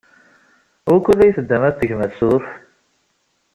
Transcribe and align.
Wukud 0.87 1.19
ay 1.21 1.35
teddam 1.35 1.63
ad 1.67 1.75
tgem 1.75 2.01
asurf? 2.07 2.47